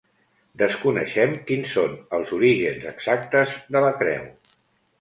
[0.61, 4.29] Desconeixem quins són els orígens exactes de la creu.